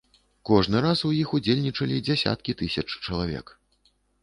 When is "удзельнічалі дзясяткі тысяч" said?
1.41-2.87